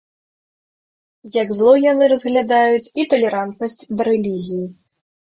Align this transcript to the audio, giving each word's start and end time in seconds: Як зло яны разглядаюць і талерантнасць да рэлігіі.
Як 1.35 1.51
зло 1.57 1.73
яны 1.91 2.07
разглядаюць 2.13 2.91
і 3.03 3.05
талерантнасць 3.11 3.77
да 3.99 4.07
рэлігіі. 4.09 4.65